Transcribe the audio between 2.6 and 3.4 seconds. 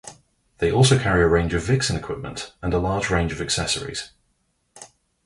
and a large range of